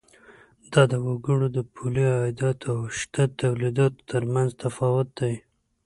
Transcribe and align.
دا 0.71 0.81
د 0.91 0.93
وګړو 1.07 1.47
د 1.57 1.59
پولي 1.73 2.05
عایداتو 2.17 2.65
او 2.75 2.79
شته 2.97 3.23
تولیداتو 3.39 4.01
تر 4.09 4.23
مینځ 4.33 4.51
تفاوت 4.61 5.07
دی. 5.19 5.33